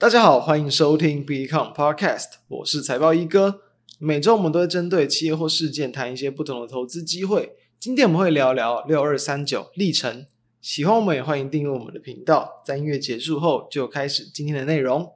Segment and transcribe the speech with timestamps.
[0.00, 3.60] 大家好，欢迎收听 Become Podcast，我是财报一哥。
[3.98, 7.54] 每周我们都会针对企业或事件谈一些不同的投资机会。
[7.78, 10.24] 今天我们会聊聊六二三九历程。
[10.62, 12.62] 喜欢我们也欢迎订阅我们的频道。
[12.64, 15.06] 在音乐结束后，就开始今天的内容。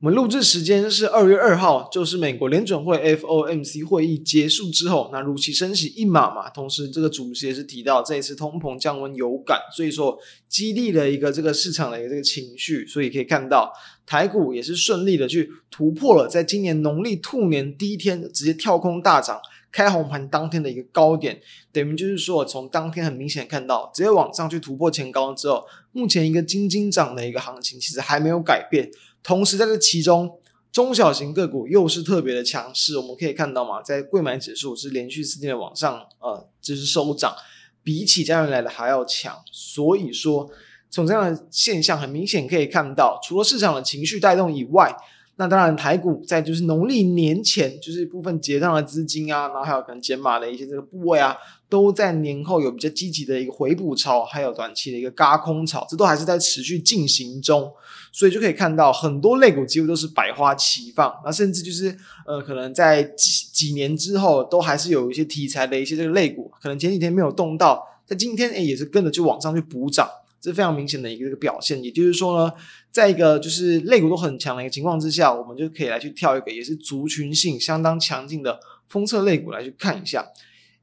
[0.00, 6.48] 我们录制时间是二月二号，就是美国联准会 FOMC 会议结束之后，那如期升息一码嘛。
[6.50, 10.16] 同时，这个主席也是提到这一次通膨降温有感，所以说
[10.48, 12.86] 激励了一个这个市场的一个这个情绪。
[12.86, 13.72] 所以可以看到
[14.06, 19.40] 台股也是顺利的去突破了，在今年农历兔年第一天直接跳空大涨，
[19.72, 21.40] 开红盘当天的一个高点，
[21.72, 28.88] 等于就是说从当天很明显看到直接往上去突破前高之后，目前一个金金涨的一个行情其实还没有改变。
[29.22, 30.38] 同时，在这其中，
[30.72, 32.96] 中小型个股又是特别的强势。
[32.98, 37.34] 我们可以看到嘛，在贵买指数是连续四天的往上，呃，就是收涨，
[37.82, 39.38] 比起家人来的还要强。
[39.50, 40.50] 所以说，
[40.90, 44.94] 从这样的现象很明显可以看到，除了市场的情绪带动以外，
[45.38, 51.36] 那当然台股在就是农历年前，就是部分结账的资金啊，然后还有可能减码的一些这个部位啊。
[51.70, 57.70] 都在年后有比较积极的一个回补潮，还有短期的一个嘎空潮，这都还是在持续进行中，
[58.10, 61.94] 所以就可以看到很多类股几乎都是百花齐放，那甚至就是
[62.26, 70.08] 呃，可能在几几年之后，都还是有一些题材的一些这个类股，可能前几天没有动到，在今天诶也是跟着就往上去补涨，
[70.40, 71.82] 这非常明显的一个这个表现。
[71.82, 72.52] 也就是说呢，
[72.90, 78.58] 在一个就是肋骨都很强的一个情况之下，我们就可以来去跳一个也是族群性相当强劲的
[78.88, 80.26] 封测肋骨来去看一下。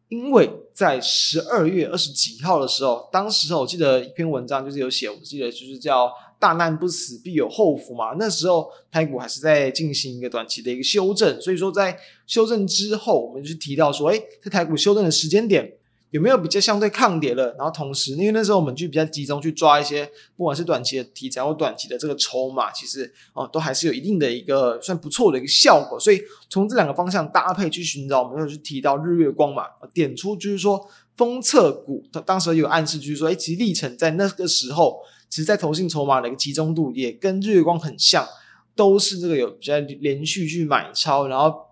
[0.08, 8.16] 因为在十二月二十几号的时候，当时我记得一篇文章就是有写，我记得就是叫“大难不死，必有后福”嘛。
[8.20, 11.98] 那时候台股还是在进行一个短期的一个修正，所以说在
[12.28, 15.74] 修正之后，我们就提到说，诶，在台股修正的时间点。
[16.16, 17.54] 有没有比较相对抗跌的？
[17.58, 26.00] 然后同时，因为那时候我们就比较集中去抓一些，不管是短期的题材或短期的这个筹码，其实哦都还是有一定的一个算不错的一个效果。
[26.00, 38.26] 所以从这两个方向搭配去寻找，我们有去提到日月光嘛，点出就是说封测股，它当时有暗示就是说，哎，其实历程在那个时候，其实在投信筹码的一个集中度也跟日月光很像，
[38.74, 41.65] 都是这个有比较连续去买超，然后。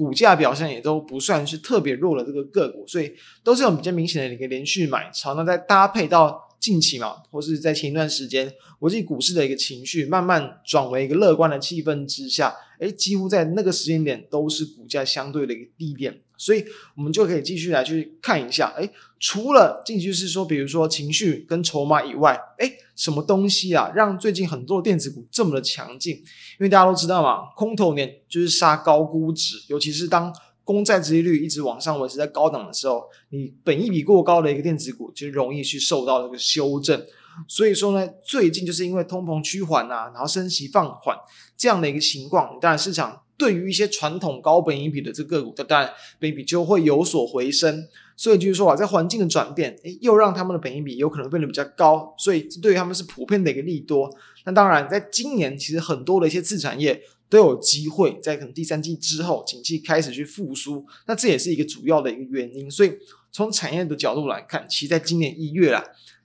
[0.00, 3.12] 股价表现也都不算是特别弱的这个个股，所以
[3.44, 5.34] 都是有比较明显的一个连续买潮。
[5.34, 16.18] 那在搭配到近期嘛，或是在前一段时间，国际股市的一个情绪慢慢转为一个乐观的气氛之下，诶，几乎在那个时间点都是股价相对的一个低点。
[16.40, 16.64] 所以
[16.96, 26.16] 我们就可以继续来去看一下，诶，除了近期是说，比如说情绪跟筹码以外，诶，什么东西啊，让最近很多电子股这么的强劲？
[26.16, 30.34] 因为大家都知道嘛，空头年就是杀高估值，尤其是当
[30.64, 37.04] 公债殖利率一直往上维持在高档的时候，你本益比过高的一个电子股就容易去受到这个修正。
[37.46, 41.14] 所以说呢，最近就是因为通膨趋缓啊，然后升息放缓
[41.58, 43.20] 这样的一个情况，当然市场。
[43.40, 47.88] 对于一些传统高本益比的这个股，当然本益比就会有所回升。
[48.14, 52.14] 所以就是说啊，在环境的转变，诶，又让他们的本益比有可能变得比较高。
[52.18, 54.14] 所以这对于他们是普遍的一个利多。
[54.44, 60.84] 那当然，在今年其实很多的一些次产业都有机会在可能第三季之后，景气开始去复苏。
[61.06, 62.70] 那这也是一个主要的一个原因。
[62.70, 62.92] 所以
[63.32, 65.82] 从产业的角度来看，其实在今年一月啊，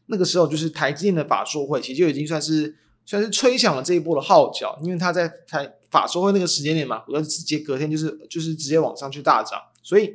[0.07, 2.75] 那个时候就是台积电的法说会，其实就已经算是。
[3.07, 10.13] 算是吹响了这一波的号角，因为他在台法说会那个时间点嘛，我就直接隔天就是就是直接往上去大涨，所以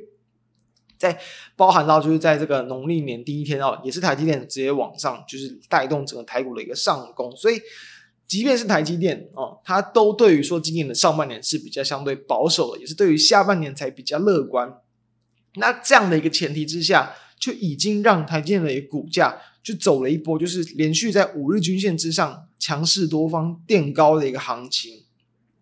[0.97, 1.19] 在
[1.55, 7.59] 包含到就是在这个农历年第一天哦，也是台积电直接往上，就是带动整个台股的一个上攻，所以
[8.27, 14.77] 即便是台积电哦，它都对于说今年的上半年是比较相对保守的，也是对于下半年才比较乐观。
[15.55, 19.41] 那这样的一个前提之下，就已经让台积电的一个股价。
[19.63, 25.03] 就走了一波，就是连续在五日均线之上强势多方垫高的一个行情，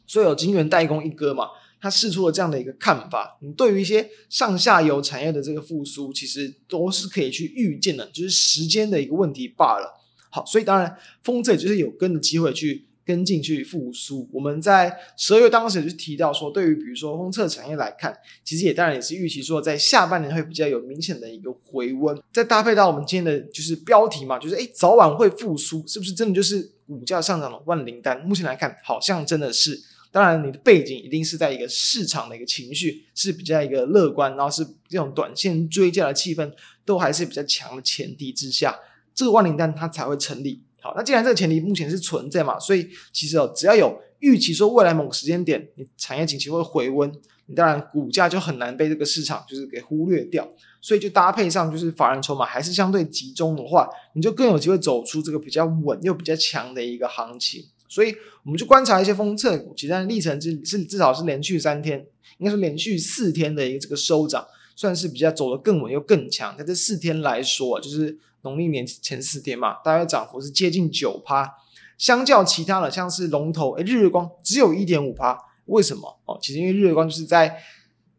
[0.09, 1.49] 所以有晶圆代工一哥嘛，
[1.79, 3.37] 他试出了这样的一个看法。
[3.41, 10.01] 你对于一些上下游产业的这个复苏，其实都是可以去预见的，就是时间的一个问题罢了。
[10.31, 12.87] 好，所以当然，封测就是有跟的机会去。
[13.05, 22.15] 跟进去复苏，我们在十二月当时就提到说，对于比如说封测产业来看，其实也当然也是预期说，在下半年会比较有明显的一个回温。
[22.31, 28.21] 再搭配到我们今天的就是标题嘛，就是诶早晚会复苏，是不是真的就是股价上涨的万灵丹？
[28.21, 29.81] 目前来看，好像真的是。
[30.11, 36.51] 当然，你的背景一定是在一个市场的一个情绪是比较一个乐观，然后是这种短线追价的气氛
[36.83, 38.75] 都还是比较强的前提之下，
[39.13, 40.63] 这个万灵丹它才会成立。
[40.81, 47.11] 好，那既然这个前提目前是存在嘛，所以其实哦，只要有预期说未来某个时间点你产业景气会回温，
[47.45, 50.49] 你当然股价就很难被这个市场就是给忽略掉。
[50.81, 57.65] 所以就搭配上就是法人筹码还是相对集中的话，你就更有机会走出这个比较稳又比较强的一个行情。
[57.89, 62.05] 所以我们就观察一些封测股，其实历程是是至少是连续三天，
[62.37, 66.55] 应该说连续四天的一个这个收涨，算是比较走得更稳又更强。
[66.57, 71.55] 在这四天来说，就是农历年前四天嘛，大概涨幅是接近九趴，
[71.97, 76.19] 相较其他的像是龙头，诶，日月光只有一点五趴，为什么？
[76.25, 77.57] 哦，其实因为日月光就是在。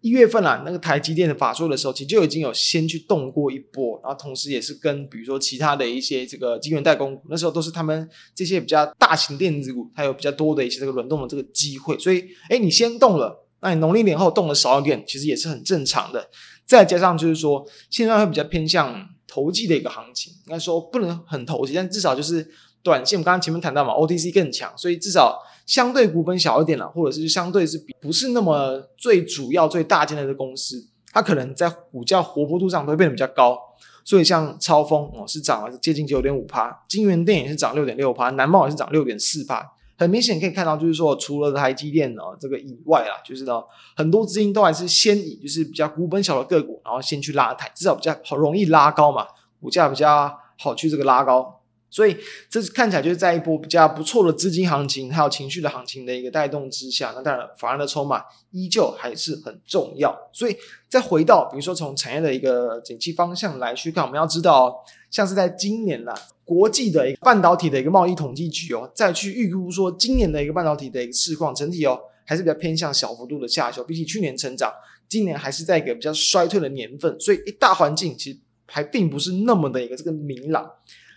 [0.00, 16.31] 一月份啊，那个台积电的法说的时候，其实就已经有先去动过一波，然后同时也是跟比如说其他的一些这个晶圆代工股，那时候都是他们这些比较大型电子股，它有比较多的一些这个轮动的这个机会，所以诶，你先动了，那你农历年后动的少一点，其实也是很正常的。
[16.67, 22.49] 再加上就是说，现在会比较偏向投机的一个行情，应该说不能很投机，但至少就是
[22.82, 25.40] 短线，我们刚刚前面谈到嘛，OTC 更强，所以至少。
[25.66, 33.56] 相对股本小一点了，或者是相对是比不是那么最主要、最大间的公司，它可能在股价活泼度上都会变得比较高。
[34.04, 39.64] 所以像超风哦，是涨了接近九点五趴，金源电也是涨六点六趴，南茂也是涨六点四趴。
[39.96, 43.62] 很明显可以看到，就是说除了台积电呢这个以外啦，就是呢
[43.94, 49.24] 很多资金都还是先以就是比较股本小的个股，然后先去拉抬，至少比较好容易拉高嘛，
[49.60, 51.59] 股价比较好去这个拉高。
[51.90, 52.16] 所以
[52.48, 58.22] 这看起来就是在一波比较不错的资金行情，还有情绪的行情的一个带动之下，那当然法人的筹码
[58.52, 60.16] 依旧还是很重要。
[60.32, 60.56] 所以
[60.88, 66.14] 再回到比如说从产业的一个景气方向来去看，我们要知道，像是在今年啦，
[66.44, 74.72] 国际的一个半导体的一个贸易统计局哦，再去预估说今年的一个半导体的一个市况整体哦，还是比较偏向小幅度的下修，比起去年成长，
[75.08, 80.70] 今年还是在一个比较衰退的年份，所以一大环境其实还并不是那么的一个这个明朗。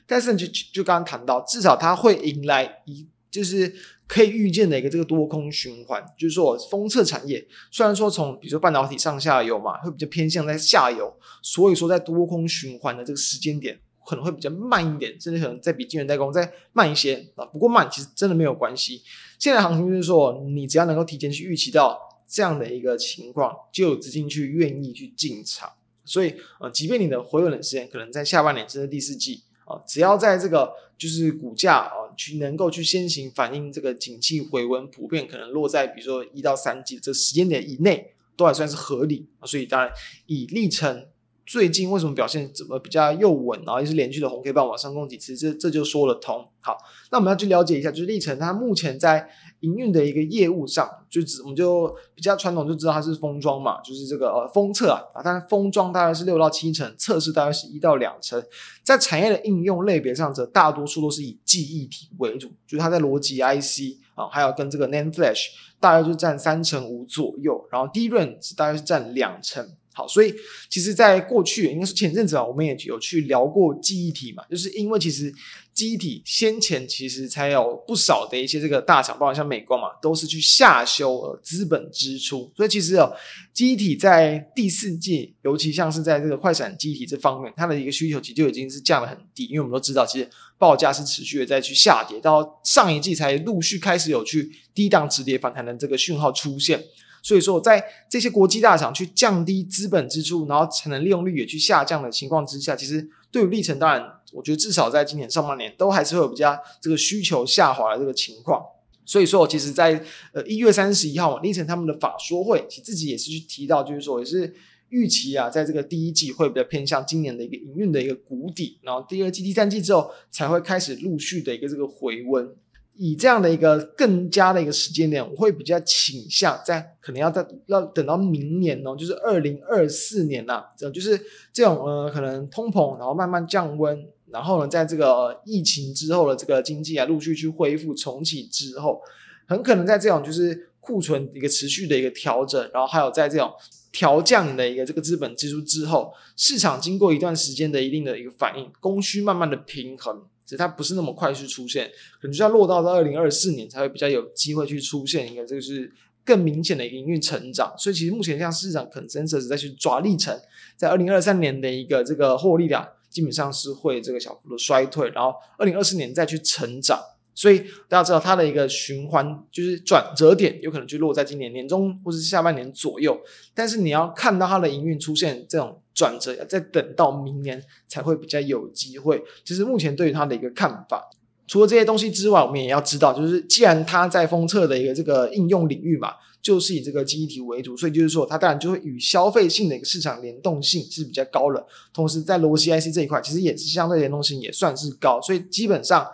[0.05, 3.73] 但是就就刚刚谈到，至少它会迎来一就是
[4.05, 11.11] 可以预见的一个这个多空循环，就是说封测产业虽然说从比如说半导体上下游嘛，会比较偏向在下游，
[11.41, 17.43] 所以说在多空循环的这个时间点可能会比较慢一点，甚至可能再比晶圆代工再慢一些啊。
[17.45, 19.01] 不过慢其实真的没有关系，
[19.39, 21.97] 现在行情就是说你只要能够提前去预期到
[22.27, 25.67] 这样的一个情况，就有资金去愿意去进场。
[26.05, 29.41] 所以呃，即便你的回稳的时间可能在下半年甚至第四季。
[29.65, 39.27] 啊，只要在这个就是股价啊，去能够去先行反映这个景气回温，普遍可能落在比如说一到三季这时间点以内，都还算是合理。
[39.43, 39.91] 所以当然
[40.25, 41.07] 以历程
[41.45, 46.47] 最近为什么表现怎么比较又稳，然后又是连续的红 K 棒往上攻几次，这这就说得通。
[46.61, 46.77] 好，
[47.11, 49.29] 那我们要去了解一下，就是历程它目前在。
[49.63, 58.43] 营运的一个业务上，就只我们就比较传统，就知道它是封装嘛，就是这个呃封测啊，啊，但是封装大概是六到七成，测试大概是一到两成。
[58.83, 65.45] 在产业的应用类别上，则大多数都是以记忆体为主，就是它在逻辑 IC 啊，还有跟这个 NAND Flash
[65.79, 69.65] 大概就占三成五左右，然后 DRAM 大概是占两成。
[69.95, 70.33] 好，所以
[70.69, 75.31] 其实，在过去应该是前阵子啊，我们也有去聊过记忆体嘛，就是因为其实
[75.71, 83.15] 记忆体先前其实才有不少的一些这个大厂，包括像美光嘛，都是去下修呃资本支出，所以其实哦，
[83.53, 96.83] 记忆体在第四季，尤其像是在这个快闪记忆体这方面，它的一个需求其实就已经是降得很低，因为我们都知道，其实报价是持续的在去下跌，到上一季才陆续开始有去低档止跌反弹的这个讯号出现。
[97.23, 108.61] 所以说，在这些国际大厂去降低资本支出，然后产能利用率也去下降的情况之下，其实对于历程，当然，我觉得至少在今年上半年都还是会有比较这个需求下滑的这个情况。
[109.05, 110.03] 所以说，我其实在
[110.33, 114.53] 呃一月三十一号，历程他们的法说会，其实自己也是去提到，就是说也是
[114.89, 122.53] 预期啊，在这个第一季会比较偏向今年的一个营运的一个谷底，然后第二季、第三季之后才会开始陆续的一个这个回温。
[122.95, 131.19] 以这样的一个更加的一个时间点，我会比较倾向在可能要在要等到明年哦，就是二零二四年呐，这就是
[131.51, 139.01] 这种呃可能通膨，然后慢慢降温，然后呢，在这个疫情之后的这个经济啊陆续去恢复重启之后，
[139.47, 143.51] 很可能在这种就是库存一个持续的一个调整，然后还有在这种
[143.91, 150.23] 调降的一个这个资本支出之后，市场经过一段时间的一定的一个反应，供需慢慢的平衡。
[150.45, 151.87] 其实它不是那么快去出现，
[152.21, 155.91] 可能就要落到到二零二四年才会比较有机会去出现一个这个是
[156.25, 157.73] 更明显的营运成长。
[157.77, 160.37] 所以其实目前像市场 consensus 在去抓历程，
[160.75, 166.99] 在二零二三年的一个这个获利量基本上是会这个小幅的衰退，然后二零二四年再去成长。
[167.35, 167.59] 所以
[167.89, 173.19] 大家知道它的一个循环就是转折点，有可能就落在今年年中或是下半年左右。
[173.55, 179.23] 但是你要看到它的营运出现这种转折要，再等到明年才会比较有机会。
[179.45, 181.09] 其实目前对于它的一个看法，
[181.47, 191.65] 除了这些东西之外，我们也要知道，就是既然它在封测的一个这个应用领域嘛，就是以这个记忆体为主，所以就是说它当然就会与消费性的一个市场联动性是比较高的。
[191.93, 196.07] 同时，在逻辑 IC 这一块，其实也是相对联动性也算是高，所以基本上。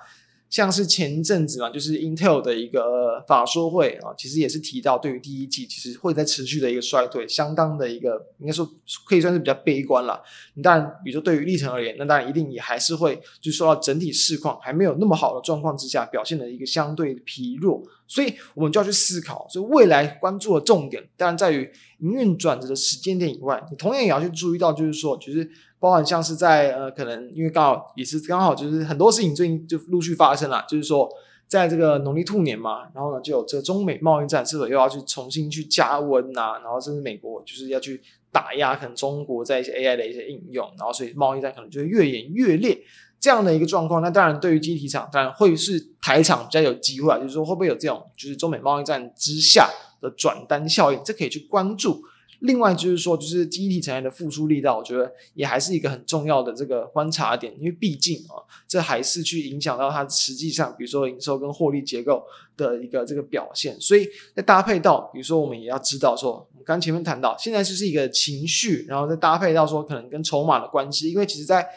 [0.49, 8.67] 像是前一阵子嘛，就是 Intel 的一个法说会啊，其实也是提到，对于第一季其实会在持续的一个衰退，相当的一个应该说
[9.05, 10.21] 可以算是比较悲观了。
[10.55, 17.83] 你当然，比如说对于历程而言，那当然一定也还是会就受到整体市况还没有那么好的状况之下，表现的一个相对疲弱。
[18.09, 25.49] 所以我们就要去思考，所以未来关注的重点当然在于营运转折的时间点以外，你同样也要去注意到，就是说，就是。
[25.81, 31.09] 包含像是在呃，可能因为刚好也是刚好就是很多事情最近就陆续发生了，就是说
[31.47, 36.59] 在这个农历兔年嘛，然后呢就有这个中美贸易战是否又要去重新去加温呐？
[36.61, 42.77] 然后甚至美国就是要去打压可能中国在一些 AI 的一些应用，然后所以贸易战可能就越演越烈
[43.19, 44.01] 这样的一个状况。
[44.01, 49.69] 那当然对于记忆体厂当然会是台厂比较有机会啊，就是说会不会有这种就是中美贸易战之下
[50.01, 52.01] 的转单效应，这可以去关注。
[52.39, 62.23] 另外就是说，就是记忆体产业的复苏力道，我觉得也还是一个很重要的这个观察点，因为毕竟啊，这还是去影响到它实际上，比如说营收跟获利结构
[62.55, 63.75] 的一个这个表现。
[63.81, 71.67] 所以再搭配到，比如说我们也要知道说，我们刚前面谈到，现在就是一个情绪，然后再搭配到说可能跟筹码的关系，因为其实在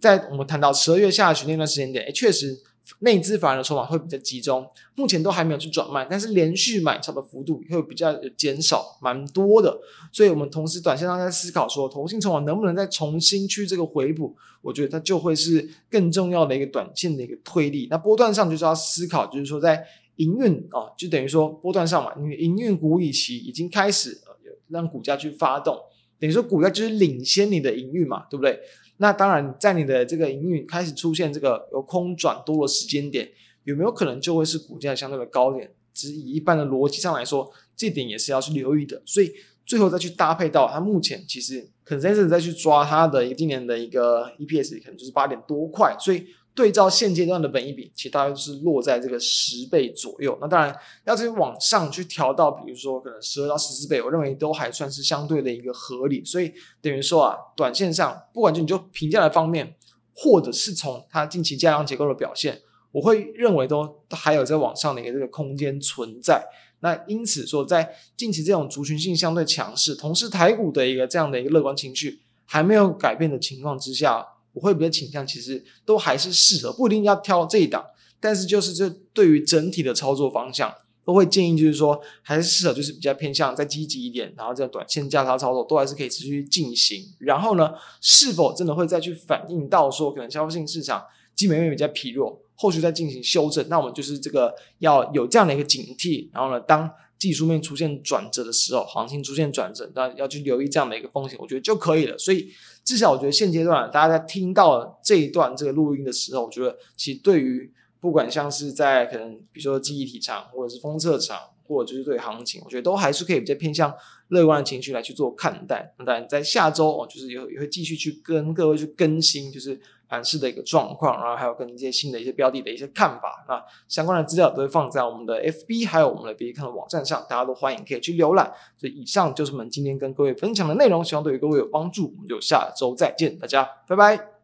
[0.00, 2.60] 在我们谈到十二月下旬那段时间点，诶确实。
[3.00, 9.78] 内资反而的筹码会比较集中，目前都还没有去转卖，但是连续买超的幅度会比较减少，蛮多的。
[10.10, 14.34] 所以，我们同时短线上在思考说，投信筹码能不能再重新去这个回补？
[14.60, 17.86] 我觉得它就会是更重要的一个短线的一个推力。
[17.88, 19.84] 那波段上就是要思考，就是说在
[20.16, 24.20] 营运啊，就等于说波段上嘛，因为营运股以期已经开始
[24.68, 25.78] 让股价去发动，
[26.18, 28.58] 等于说股价就是领先你的营运嘛，对不对？
[29.02, 33.30] 那当然，在你的这个营运开始出现这个由空转多的时间点，
[33.64, 35.72] 有没有可能就会是股价相对的高点？
[35.94, 39.00] 只以一般的逻辑上来说，这点也是要去留意的。
[39.06, 39.32] 所以
[39.70, 46.26] 最后再去搭配到它目前其实可能在这里再去抓它的一个今年的一个 EPS，可能就是八点多块，所以。
[46.52, 50.36] 对照现阶段的本益比，其实大概是落在这个十倍左右。
[50.40, 56.24] 那当然，要再往上去调到，比如说可能十二到十四倍，我认为都还算是相对的一个合理。
[56.24, 59.76] 所以等于说啊，短线上不管就你就评价的方面，
[60.12, 62.60] 或者是从它近期价量结构的表现，
[62.90, 66.44] 我会认为都还有在往上的一个这个空间存在。
[66.80, 74.26] 那因此说，在近期这种族群性相对强势，同时台股的一个这样的一个乐观情绪还没有改变的情况之下。
[74.52, 77.86] 我会比较倾向，其实都还是适合，不一定要挑这一档，
[78.18, 87.00] 但是就是这对于整体的操作方向，都会建议就是说，还是适合，就是比较偏向再积极一点，然后这样短线价差操作都还是可以持续进行。
[87.20, 87.70] 然后呢，
[88.00, 91.00] 是否真的会再去反映到说，可能消费性市场
[91.36, 96.28] 基本面比较疲弱，后续再进行修正，那我们就是这个要有这样的一个警惕。
[96.34, 102.18] 然后呢，当技术面出现转折的时候，行情出现转折，那要去留意这样的一个风险，我觉得就可以了。
[102.18, 102.50] 所以。
[102.82, 111.38] 至少我觉得现阶段大家在听到这一段这个录音的时候，我觉得其实对于不管像是在可能比如说记忆体厂或者是封测厂，
[111.68, 113.94] 或者就是对行情，我觉得都还是可以比较偏向
[114.28, 115.94] 乐观的情绪来去做看待。
[115.98, 119.78] 那当然在下周哦，就是也也会继续去跟各位去更新，就是。
[120.10, 128.52] 盘市的一个状况，然后还有跟一些新的一些标的的一些看法，那相关的资料都会放在我们的 FB 还有我们的别看的网站上，大家都欢迎可以去浏览。
[128.76, 132.12] 所以以上就是我们今天跟各位分享的内容，希望对于各位有帮助。
[132.16, 134.39] 我们就下周再见，大家拜拜。